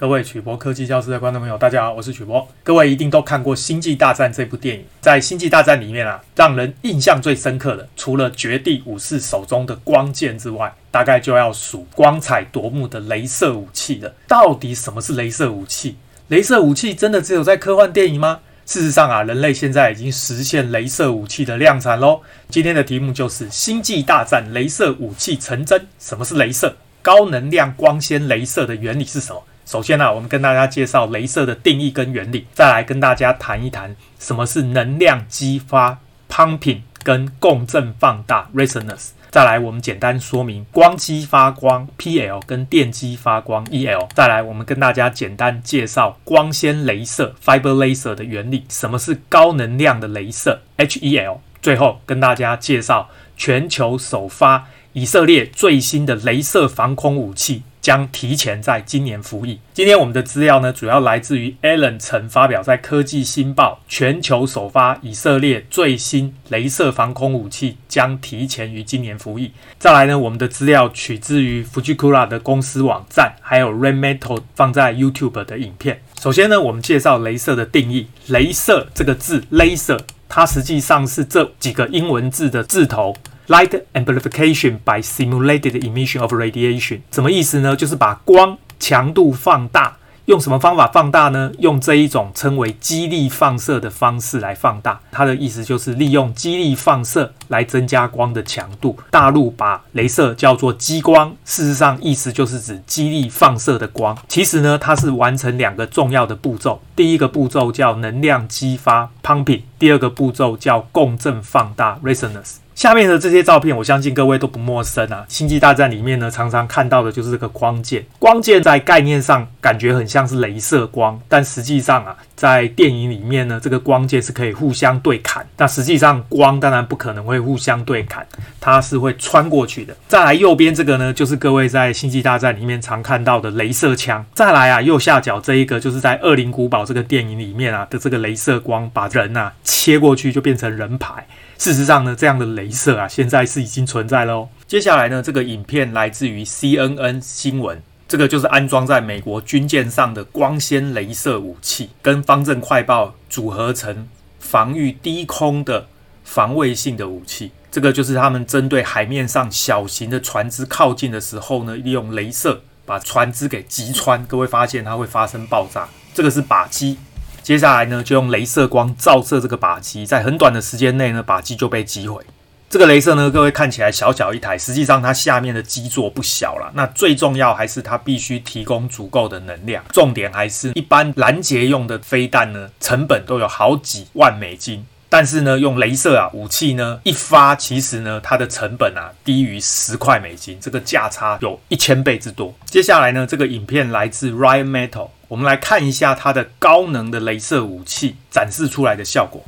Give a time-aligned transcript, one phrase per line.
[0.00, 2.46] 各位曲博科技教室的观众朋友，大家好，我是曲博。
[2.62, 14.14] 各位一定都看过《星际大战》这部电影，在《星际大战》里面啊，让人印象最深刻的，除了绝地武士手中的光剑之外，大概就要数光彩夺目的镭射武器了。
[14.28, 15.96] 到底什么是镭射武器？
[16.30, 18.38] 镭射武器真的只有在科幻电影吗？
[18.66, 22.20] 事实上啊，人类现在已经实现镭射武器的量产喽。
[22.48, 25.88] 今天的题目就是《星际大战》镭射武器成真。
[25.98, 26.76] 什么是镭射？
[27.02, 29.42] 高能量光纤镭射的原理是什么？
[29.68, 39.10] 首先呢、我们跟大家介绍镭射的定义跟原理，再来跟大家谈一谈什么是能量激发 （pumping） 跟共振放大 （resonance）。
[39.28, 44.08] 再来，我们简单说明光激发光 （PL） 跟电激发光 （EL）。
[44.14, 51.40] 再来，我们跟大家简单介绍光纤镭射 （fiber laser） 的原理，什么是高能量的镭射 （HEL）。
[51.60, 57.64] 最后，跟大家介绍全球首发以色列最新的镭射防空武器。
[57.88, 59.58] 将提前在今年服役。
[59.72, 69.52] 今天我们的资料呢，主要来自于 Alan 曾发表在《科技新报》，全球首发以色列最新雷射防空武器将提前于今年服役。
[69.78, 76.02] 再来呢，我们的资料取自于 Fujikura 的公司网站，还有 Rheinmetall 放在 YouTube 的影片。
[76.20, 78.08] 首先呢，我们介绍雷射的定义。
[78.26, 83.16] 雷射这个字，Laser，它实际上是这几个英文字的字头。
[83.48, 87.74] Light amplification by simulated emission of radiation，什么意思呢？
[87.74, 89.96] 就是把光强度放大，
[90.26, 91.50] 用什么方法放大呢？
[91.58, 95.00] 用这一种称为激励放射的方式来放大。
[95.10, 98.98] 它的意思就是利用激励放射来增加光的强度。
[99.10, 104.14] 大陆把镭射叫做激光，事实上意思就是指激励放射的光。
[104.28, 106.82] 其实呢，它是完成两个重要的步骤。
[106.94, 112.56] 第一个步骤叫能量激发 （pumping），第二个步骤叫共振放大 （resonance）。
[112.74, 115.24] 下面的这些照片，我相信各位都不陌生啊。
[115.28, 118.06] 星际大战里面呢，常常看到的就是这个光剑。
[118.20, 125.44] 光剑在概念上感觉很像是镭射光，但实际上啊，在电影里面呢，这个光剑是可以互相对砍。
[125.56, 128.24] 那实际上光当然不可能会互相对砍，
[128.60, 129.96] 它是会穿过去的。
[130.06, 134.24] 再来右边这个呢，就是各位在星际大战里面常看到的镭射枪。
[134.32, 141.26] 再来啊，右下角这一个就是在《恶灵古堡》这个电影里面啊的这个镭射光，把人啊切过去就变成人牌。
[141.58, 144.48] 事实上呢，这样的雷射啊，现在是已经存在了哦。
[144.68, 154.08] 接下来呢，这个影片来自于 CNN 新闻，这个就是安装在美国军舰上的光纤镭射武器，跟方阵快爆组合成
[154.40, 155.86] 防御低空的
[156.24, 157.52] 防卫性的武器。
[157.70, 164.24] 这个就是他们针对海面上小型的船只靠近的时候呢，利用镭射把船只给击穿。
[164.24, 166.96] 各位发现它会发生爆炸，这个是靶机。
[167.42, 172.24] 接下来呢，就用镭射光照射这个靶机，在很短的时间内呢，靶机就被击毁。
[172.70, 176.70] 这个镭射呢，各位看起来小小一台，实际上它下面的基座不小了。
[176.74, 179.82] 那最重要还是它必须提供足够的能量。
[179.90, 184.86] 重点还是一般拦截用的飞弹呢，成本都有好几万美金。
[185.10, 192.54] 但是呢，用镭射啊武器呢一发，其实呢它的成本啊低于十块美金，这个价差有一千倍之多。
[192.66, 199.42] 接下来呢，这个影片来自 Rheinmetall，我们来看一下它的高能的镭射武器展示出来的效果。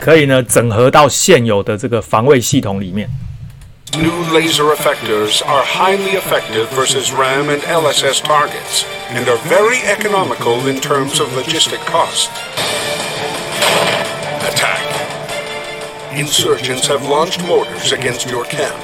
[0.00, 3.08] 可以呢整合到现有的这个防卫系统里面。
[3.95, 10.79] New laser effectors are highly effective versus RAM and LSS targets, and are very economical in
[10.79, 12.29] terms of logistic cost.
[14.41, 14.81] Attack.
[16.15, 18.75] Insurgents have launched mortars against your camp.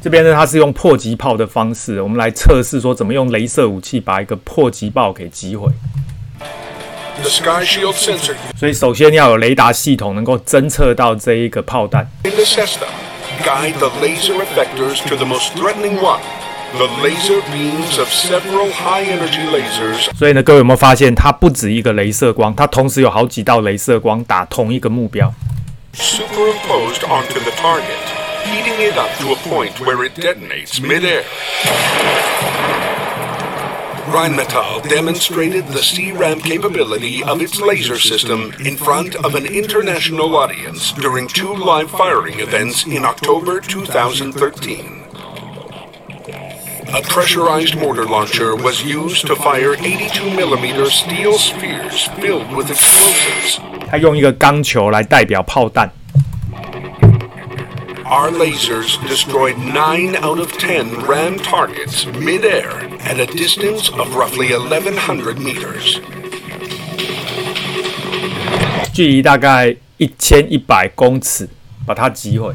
[0.00, 5.68] 这边呢，它是用迫击炮的方式，我们来测试说怎么用雷射武器把一个迫击炮给击毁。
[7.20, 8.36] The Sky Shield sensor.
[8.56, 12.08] 所以首先要有雷达系统能够侦测到这一个炮弹。
[13.44, 16.20] Guide the laser effectors to the most threatening one.
[16.76, 20.10] The laser beams of several high-energy lasers.
[20.18, 25.32] 所以呢，各位有没有发现，它不止一个雷射光，它同时有好几道雷射光打同一个目标。
[25.94, 27.82] Superimposed onto the target,
[28.44, 31.22] heating it up to a point where it detonates mid-air.
[34.12, 40.92] Rheinmetall demonstrated the CRAM capability of its laser system in front of an international audience
[40.92, 45.04] during two live firing events in October 2013.
[46.94, 53.60] A pressurized mortar launcher was used to fire 82mm steel spheres filled with explosives.
[53.90, 55.92] 它用一个钢球来代表炮弹。
[58.04, 65.37] Our lasers destroyed nine out of ten RAM targets mid-air at a distance of roughly 1,100
[65.37, 65.99] meters.
[68.93, 71.49] 距离大概一千一百公尺，
[71.85, 72.53] 把它击毁。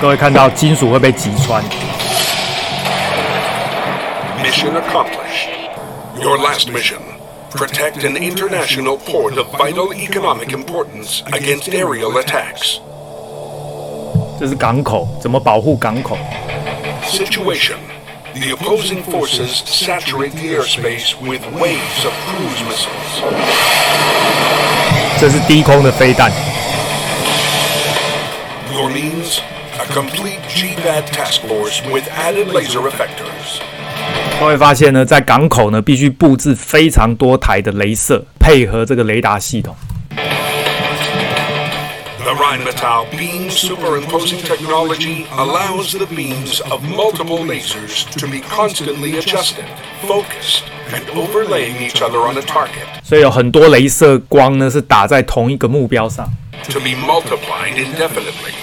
[0.00, 1.62] 各位看到金属会被击穿。
[4.42, 5.48] Mission accomplished.
[6.20, 7.00] Your last mission:
[7.50, 12.80] protect an international port of vital economic importance against aerial attacks.
[14.38, 16.16] 这是港口，怎么保护港口
[17.04, 17.74] ？Situation:
[18.34, 23.22] The opposing forces saturate the airspace with waves of cruise missiles.
[25.18, 26.30] 这是低空的飞弹。
[28.72, 29.40] Your means:
[29.76, 33.60] A complete GBAT task force with added laser effectors.
[34.38, 39.74] 各位发现呢，在港口呢，必须布置非常多台的镭射，配合这个雷达系统。
[42.27, 49.65] The Rheinmetall beam superimposing technology allows the beams of multiple lasers to be constantly adjusted,
[50.07, 52.87] focused, and overlaying each other on a target.
[53.03, 56.31] 所以有很多雷射光呢，是打在同一个目标上。
[56.69, 58.53] To be multiplied indefinitely.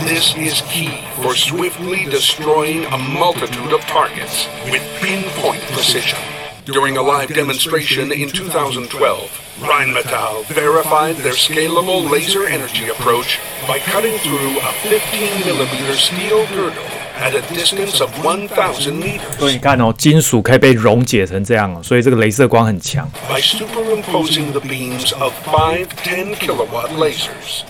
[0.00, 0.90] This is key
[1.22, 6.18] for swiftly destroying a multitude of targets with pinpoint precision.
[6.66, 8.88] During a live demonstration in 2012,
[9.62, 16.84] Rheinmetall verified their scalable laser energy approach by cutting through a 15mm steel girdle
[17.18, 19.38] at a distance of 1,000 meters.
[19.38, 23.10] 所以你看哦，金属可以被溶解成这样哦，所以这个雷射光很强。
[23.28, 27.64] By superimposing the beams of five 10 kilowatt lasers.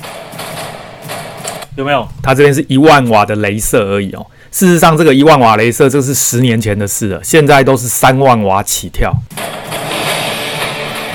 [1.76, 2.06] 有没有？
[2.22, 4.26] 它这边是一万瓦的雷射而已哦。
[4.55, 7.21] 事实上，这个一万瓦雷射，这是十年前的事了。
[7.21, 9.13] 现在都是三万瓦起跳。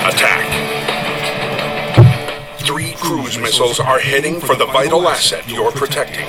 [0.04, 0.44] Attack.
[2.58, 6.26] Three cruise missiles are heading for the vital asset you're protecting.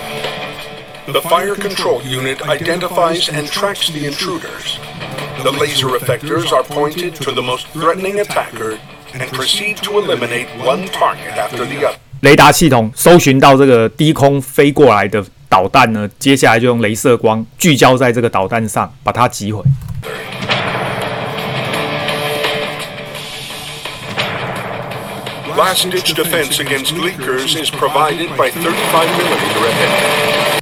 [1.08, 4.80] The fire control unit identifies and tracks the intruders.
[5.44, 8.78] The laser effectors are pointed to the most threatening attacker
[9.14, 11.98] and proceed to eliminate one target after the other.
[12.22, 15.26] 雷达系统搜寻到这个低空飞过来的。
[15.52, 19.62] 导弹呢，接下来就用镭射光聚焦在这个导弹上，把它击毁。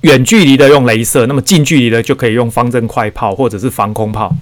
[0.02, 4.36] 远距离的用镭射，那么近距离的就可以用方阵快炮或者是防空炮。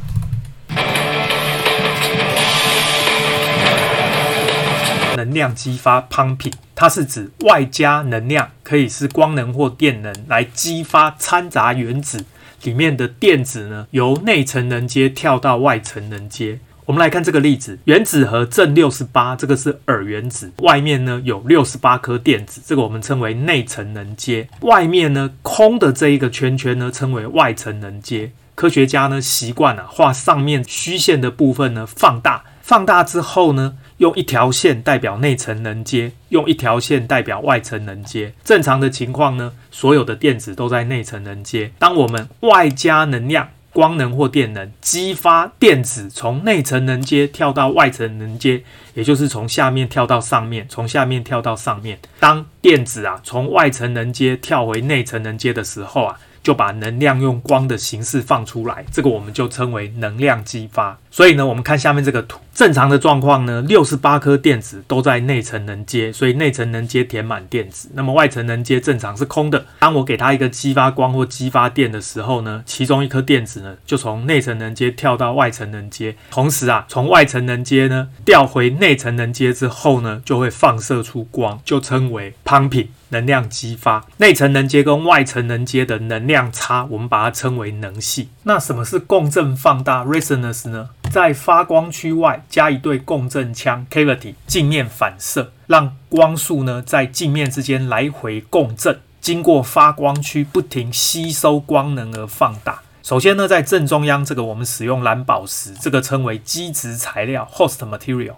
[5.27, 12.23] 能量激发 pumping，它是指外加能量，可以是光能或电能，来激发掺杂原子
[12.63, 16.59] 里面的电子呢，由内层能阶跳到外层能阶。
[16.85, 24.47] 我们来看这个例子，原子核正六十八，这个是耳原子，外面呢有六十八颗电子，这个我们称为内层能阶。
[24.61, 28.31] 外面呢空的这一个圈圈呢，称为外层能阶。
[28.55, 33.77] 科学家呢习惯啊画上面虚线的部分呢放大，放大之后呢。
[33.97, 38.31] 用一条线代表内层能阶，用一条线代表外层能阶。
[38.43, 41.71] 正常的情况呢，所有的电子都在内层能阶。
[41.79, 48.61] 当我们外加能量，光能或电能，激发电子从内层能阶跳到外层能阶，
[48.93, 51.97] 也就是从下面跳到上面，从下面跳到上面。
[52.19, 56.19] 当电子啊从外层能阶跳回内层能阶的时候啊。
[56.41, 60.97] 就把能量用光的形式放出来，这个我们就称为能量激发。
[61.11, 67.89] 所以呢，我们看下面这个图，正常的状况呢，六十八颗电子都在内层能阶，所以内层能阶填满电子。
[67.93, 69.65] 那么外层能阶正常是空的。
[69.79, 82.87] 当我给它一个激发光或激发电的时候呢，其中一颗电子呢就从内层能阶跳到外层能阶，同时啊，从外层能阶呢调回内层能阶之后呢，就会放射出光，就称为 pumping。
[83.09, 88.29] 能量激发，内层能接跟外层能接的能量差，我们把它称为能系。
[88.43, 90.89] 那什么是共振放大 （resonance） 呢？
[91.09, 102.81] 在发光区外加一对共振腔 （cavity），镜面反射，让光束呢在镜面之间来回共振，经过发光区不停吸收光能而放大。
[103.01, 108.33] 首先呢，在正中央这个我们使用蓝宝石，这个称为基质材料 （host material）。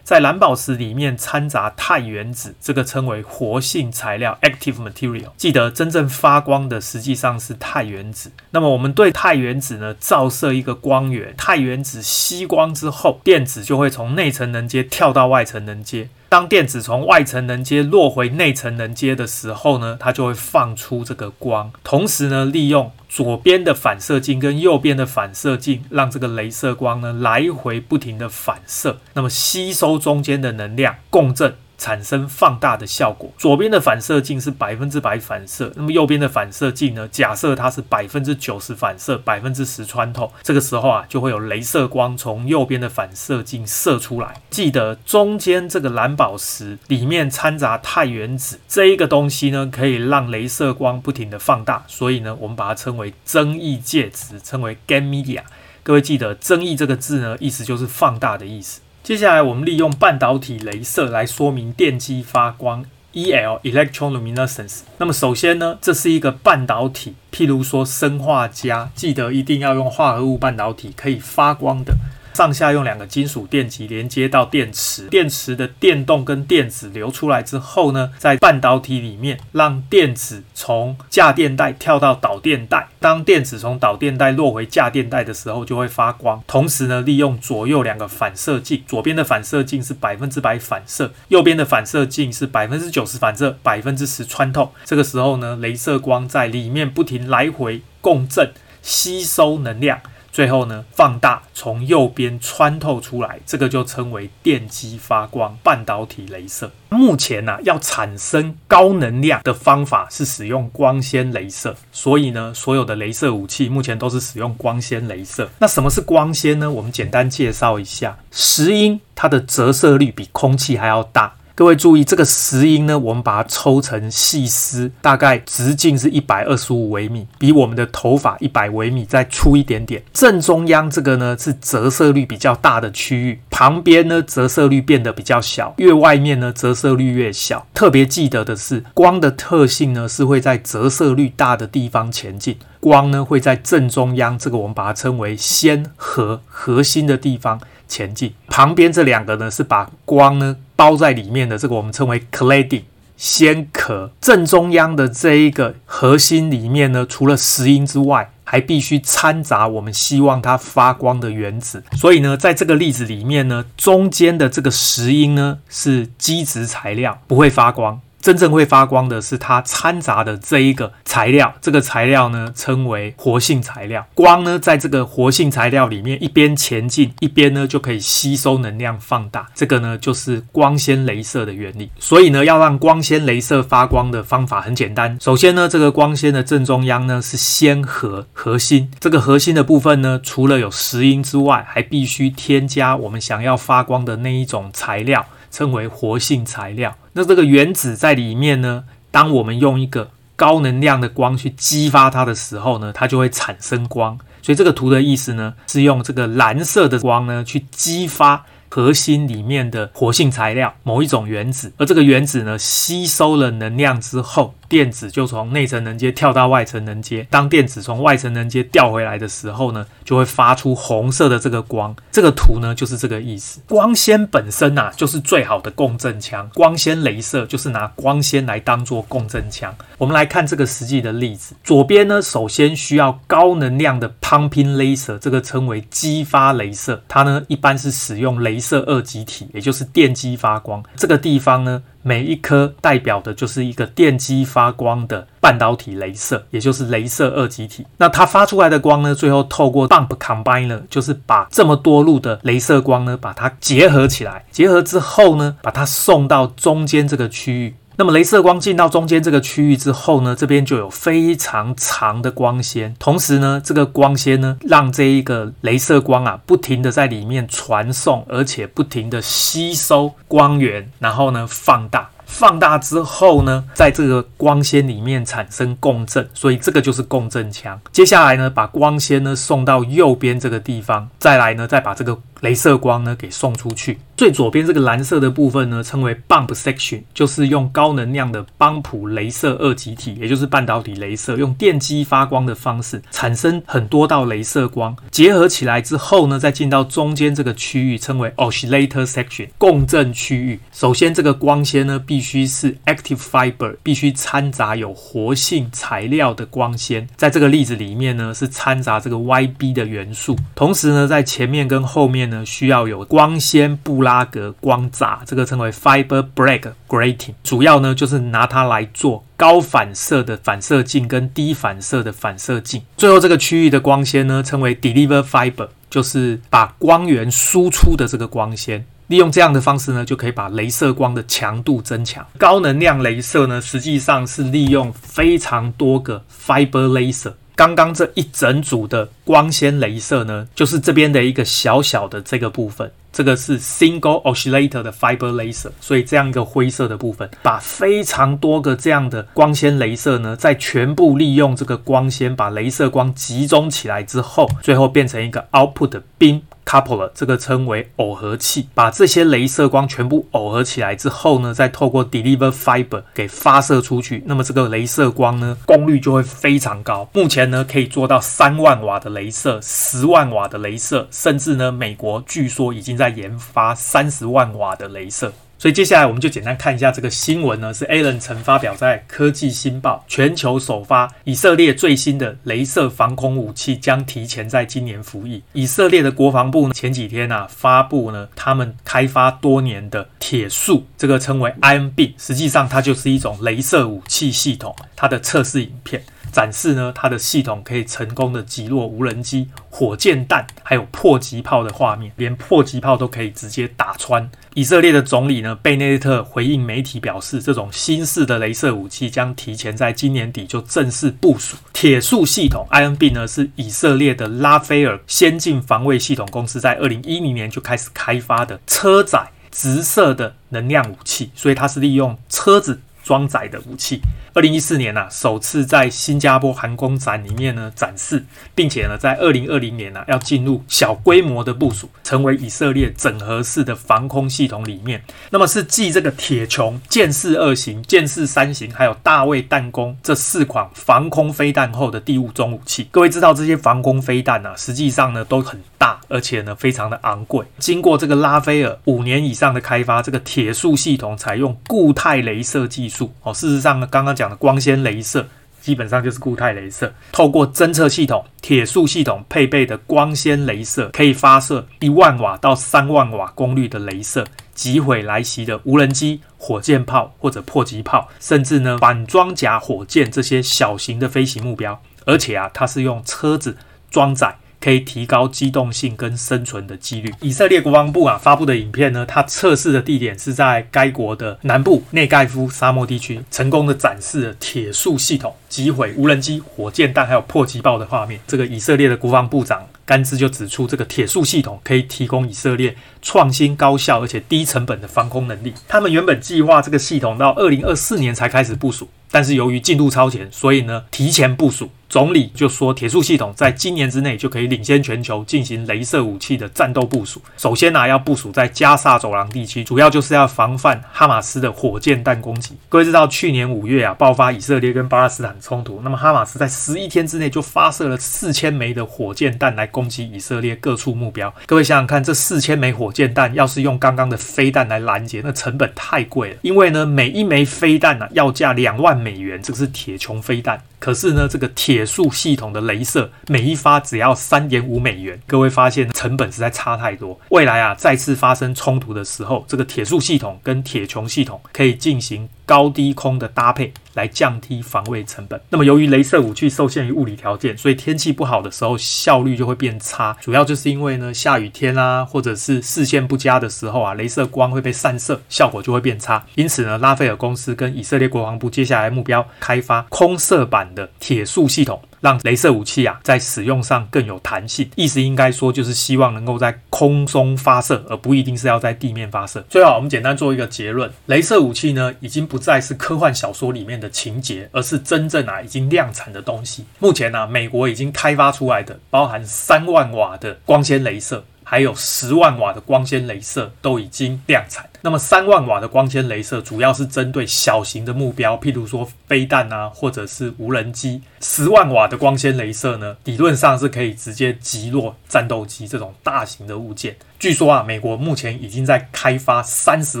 [0.10, 5.30] 在蓝宝石里面掺杂碳原子，这个称为活性材料 （active material）。
[5.36, 8.32] 记得真正发光的实际上是碳原子。
[8.50, 16.08] 那么我们对碳原子呢照射一个光源，碳原子吸光之后，电子就会从内层能阶跳到外层能阶。
[16.30, 21.72] 当电子从外层能接落回内层能接的时候呢，它就会放出这个光。
[21.82, 31.56] 同时呢，利用左边的反射镜跟右边的反射镜，让这个镭射光呢来回不停的反射，那么吸收中间的能量，共振。
[31.80, 33.32] 产生放大的效果。
[33.38, 37.08] 左边的反射镜是百分之百反射，那么右边的反射镜呢？
[37.08, 44.34] 假设它是百分之九十反射，百分之十穿透，这个时候啊，就会有镭射光从右边的反射镜射出来。
[44.50, 55.40] 记得中间这个蓝宝石里面掺杂钛原子这一个东西呢，可以让镭射光不停地放大，所以呢，我们把它称为增益介质，称为 gain media。
[55.82, 58.82] 各位记得“增益”这个字呢，意思就是放大的意思。
[59.02, 64.80] 接下来，我们利用半导体镭射来说明电机发光 （E.L.，Electron Luminescence）。
[64.98, 71.94] 那么，首先呢，这是一个半导体，譬如说生化镓，记得一定要用化合物半导体，可以发光的。
[72.34, 82.88] 上下用两个金属电极连接到电池，电池的电动跟电子流出来之后呢，在半导体里面让电子从价电带跳到导电带。
[82.98, 86.42] 当电子从导电带落回价电带的时候，就会发光。
[86.46, 94.72] 同时呢，利用左右两个反射镜，左边的反射镜是百分之百反射，右边的反射镜是百分之九十反射，百分之十穿透。
[94.84, 100.00] 这个时候呢，镭射光在里面不停来回共振，吸收能量。
[100.32, 106.70] 最后呢，放大从右边穿透出来，这个就称为电机发光半导体镭射。
[106.88, 115.48] 目前呢、要产生高能量的方法是使用光纤镭射，所以呢，所有的镭射武器目前都是使用光纤镭射。
[115.58, 116.70] 那什么是光纤呢？
[116.70, 121.34] 我们简单介绍一下，石英它的折射率比空气还要大。
[121.60, 130.02] 各位注意，这个石英呢，我们把它抽成细丝，大概直径是一百二十五微米，比我们的头发一百微米再粗一点点。
[130.14, 137.66] 正中央这个呢是折射率比较大的区域，旁边呢折射率变得比较小，越外面呢折射率越小。
[137.74, 148.32] 特别记得的是，光的特性呢是会在折射率大的地方前进，光呢会在正中央，这个我们把它称为纤核核心的地方前进。
[148.48, 150.56] 旁边这两个呢是把光呢。
[150.80, 152.84] 包在里面的这个我们称为 cladding
[153.14, 161.84] 先壳，正中央的这一个核心里面呢，除了石英之外，还必须掺杂我们希望它发光的原子。
[161.92, 168.00] 所以呢，在这个例子里面呢，中间的这个石英呢是基质材料，不会发光。
[168.20, 174.06] 真正会发光的是它掺杂的这一个材料，这个材料呢称为活性材料。
[174.14, 179.48] 光呢在这个活性材料里面一边前进，一边呢就可以吸收能量放大。
[179.54, 181.90] 这个呢就是光纤雷射的原理。
[181.98, 185.16] 所以呢，要让光纤雷射发光的方法很简单。
[185.20, 195.24] 首先呢，这个光纤的正中央呢是纤核核心，这个核心的部分呢，除了有石英之外，还必须添加我们想要发光的那一种材料。
[195.50, 196.96] 称为活性材料。
[197.12, 204.18] 那这个原子在里面呢，当我们用一个高能量的光去激发它的时候呢，它就会产生光。
[204.42, 208.46] 所以这个图的意思呢，是用这个蓝色的光呢去激发。
[208.72, 217.26] 核心里面的活性材料，某一种原子，而这个原子呢，吸收了能量之后，电子就从内层能接跳到外层能接。
[217.28, 221.94] 当电子从外层能接调回来的时候呢，就会发出红色的这个光。
[222.12, 223.60] 这个图呢，就是这个意思。
[223.68, 226.48] 光纤本身啊，就是最好的共振腔。
[226.54, 229.74] 光纤雷射就是拿光纤来当做共振腔。
[229.98, 231.56] 我们来看这个实际的例子。
[231.64, 237.02] 左边呢，首先需要高能量的 pumping laser，这个称为激发雷射。
[237.08, 238.60] 它呢，一般是使用雷。
[238.60, 240.84] 射二极体，也就是电机发光。
[240.94, 247.86] 这个地方呢，每一颗代表的就是一个电机发光的半导体镭射，也就是镭射二极体。
[247.96, 257.74] 那它发出来的光呢，最后透过 bump combiner，就是把这么多路的镭射光呢，把它结合起来，结合之后呢，把它送到中间这个区域。
[258.00, 262.96] 那么，镭射光进到中间这个区域之后呢，这边就有非常长的光纤。
[262.98, 272.08] 同时呢，这个光纤呢，让这一个镭射光啊，不停地在里面传送，而且不停地吸收光源，然后呢，放大。
[272.24, 277.78] 放大之后呢，在这个光纤里面产生共振，所以这个就是共振腔。
[277.92, 282.16] 接下来呢，把光纤呢送到右边这个地方，再来呢，再把这个。
[282.40, 283.98] 镭射光呢，给送出去。
[284.16, 300.60] 最左边这个蓝色的部分呢，称为 bump section，就是用高能量的邦普镭射二极体，也就是半导体镭射，用电机发光的方式产生很多道镭射光，结合起来之后呢，再进到中间这个区域，称为 oscillator section，共振区域。
[300.72, 307.06] 首先，这个光纤呢，必须是 active fiber，必须掺杂有活性材料的光纤。
[307.16, 310.36] 在这个例子里面呢，是掺杂这个 Yb 的元素。
[310.54, 312.29] 同时呢，在前面跟后面。
[312.30, 322.82] 呢，需要有光纤布拉格光栅，这个称为 fiber b r a k grating，主要呢就是拿它来做高反射的反射镜跟低反射的反射镜。
[322.96, 328.84] 最后这个区域的光纤呢称为 deliver fiber，就是把光源输出的这个光纤。
[329.08, 332.24] 利用这样的方式呢，就可以把镭射光的强度增强。
[332.38, 337.32] 高能量镭射呢，实际上是利用非常多个 fiber laser。
[337.60, 356.40] 刚刚这一整组的光纤镭射呢，就是这边的一个小小的这个部分，这个是 single oscillator 的 fiber laser，所以这样一个灰色的部分，把非常多个这样的光纤镭射呢，在全部利用这个光纤把镭射光集中起来之后，最后变成一个 output 的 beam。
[356.64, 367.08] Coupler 这个称为耦合器，把这些镭射光全部耦合起来之后呢，再透过 deliver fiber 给发射出去，那么这个镭射光呢，功率就会非常高。
[367.12, 375.32] 目前呢，可以做到三万瓦的镭射、十万瓦的镭射，甚至呢，美国据说已经在研发三十万瓦的镭射。
[375.60, 385.42] 所以接下来我们就简单看一下这个新闻呢，是 Allen 曾发表在《科技新报》，全球首发以色列最新的镭射防空武器将提前在今年服役。
[385.52, 396.02] 以色列的国防部呢，前几天啊发布呢，他们开发多年的铁树，这个称为 IMB，实际上它就是一种镭射武器系统，它的测试影片。
[396.30, 404.30] 展示呢，它的系统可以成功的击落无人机、火箭弹，还有迫击炮的画面，连迫击炮都可以直接打穿。
[404.54, 411.56] 以色列的总理呢，贝内特回应媒体表示，这种新式的雷射武器将提前在今年底就正式部署。
[411.72, 422.80] 铁树系统 （INB） 呢，是以色列的拉斐尔先进防卫系统公司在二零一零年就开始开发的车载直射的能量武器，所以它是利用车子。
[423.02, 424.00] 装载的武器，
[424.34, 435.02] 二零一四年呢、啊，首次在新加坡航空展里面呢展示，并且呢，在二零二零年呢、啊，要进入小规模的部署，成为以色列整合式的防空系统里面。
[435.30, 442.86] 那么是继这个铁穹、剑士二型、剑士三型，还有大卫弹弓这四款防空飞弹后的第五种武器。
[442.90, 447.44] 各位知道这些防空飞弹呢、啊，实际上呢都很大，而且呢非常的昂贵。
[447.58, 453.12] 经过这个拉斐尔五年以上的开发，这个铁树系统采用固态镭射技术。
[453.22, 455.26] 哦，事实上呢，刚刚讲的光纤镭射
[455.60, 471.80] 基本上就是固态镭射，透过侦测系统、铁树系统配备的光纤镭射，可以发射一万瓦到三万瓦功率的镭射，击毁来袭的无人机、火箭炮或者迫击炮，甚至呢反装甲火箭这些小型的飞行目标。
[472.06, 473.56] 而且啊，它是用车子
[473.90, 474.38] 装载。
[474.60, 477.12] 可以提高机动性跟生存的几率。
[477.20, 488.20] 以色列国防部啊发布的影片呢，它测试的地点是在该国的南部内盖夫沙漠地区，成功的展示了铁树系统击毁无人机、火箭弹还有迫击炮的画面。
[488.26, 495.54] 这个以色列的国防部长甘兹就指出，这个铁树系统可以提供以色列创新、高效而且低成本的防空能力。
[495.66, 501.70] 他们原本计划这个系统到二零二四年才开始部署，但是由于进度超前，所以呢提前部署。
[501.90, 507.20] 总理就说，铁树系统在今年之内就可以领先全球进行镭射武器的战斗部署。
[507.36, 512.54] 首先呢、要部署在加萨走廊地区，主要就是要防范哈马斯的火箭弹攻击。
[512.68, 521.34] 各位知道，去年五月啊，爆发以色列跟巴勒斯坦冲突，那么哈马斯在十一天之内就发射了四千枚的火箭弹来攻击以色列各处目标。
[521.46, 526.36] 各位想想看，这四千枚火箭弹要是用刚刚的飞弹来拦截，那成本太贵了。
[526.42, 530.62] 因为呢，每一枚飞弹呢、啊、要价两万美元，这个是铁穹飞弹。
[530.80, 537.20] 可是呢，这个铁树系统的镭射每一发只要三点五美元，各位发现成本实在差太多。
[537.28, 545.40] 未来啊，再次发生冲突的时候，这个铁树系统跟铁穹系统可以进行高低空的搭配来降低防卫成本。
[545.50, 550.16] 那么，由于镭射武器受限于物理条件，所以天气不好的时候效率就会变差。
[550.20, 556.26] 主要就是因为呢，下雨天啊，或者是视线不佳的时候啊，镭射光会被散射，效果就会变差。
[556.34, 561.80] 因此呢，拉斐尔公司跟以色列国防部接下来目标开发空射版的铁树系统。
[562.00, 569.44] 让镭射武器啊在使用上更有弹性，意思应该说就是希望能够在空中发射，而不一定是要在地面发射。
[569.48, 576.64] 最好我们简单做一个结论：镭射武器呢，已经不再是科幻小说里面的情节，而是真正啊已经量产的东西。
[576.78, 581.24] 目前呢、啊，美国已经开发出来的包含三万瓦的光纤镭射。
[581.50, 584.70] 还有十万瓦的光纤镭射都已经量产。
[584.82, 591.02] 那么三万瓦的光纤镭射主要是针对小型的目标，譬如说飞弹啊，或者是无人机。
[591.20, 596.94] 十万瓦的光纤镭射呢，理论上是可以直接击落战斗机这种大型的物件。
[597.18, 600.00] 据说啊，美国目前已经在开发三十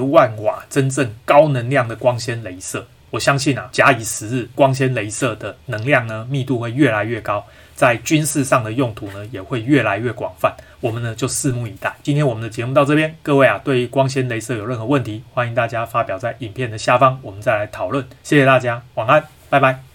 [0.00, 2.86] 万瓦真正高能量的光纤镭射。
[3.10, 7.44] 我相信啊，假以时日，光纤镭射的能量呢，密度会越来越高。
[7.80, 10.54] 在军事上的用途呢，也会越来越广泛。
[10.80, 11.90] 我们呢就拭目以待。
[12.02, 18.06] 今天我们的节目到这边，各位啊，对于光纤镭射有任何问题，欢迎大家发表在影片的下方，我们再来讨论。
[18.22, 19.89] 谢谢大家，晚安，拜拜。